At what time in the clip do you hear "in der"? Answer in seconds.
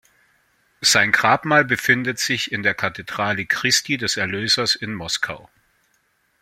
2.51-2.73